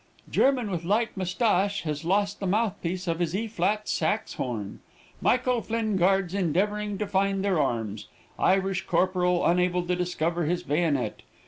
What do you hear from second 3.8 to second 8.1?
saxe horn; Michael Flinn Guards endeavoring to find their arms.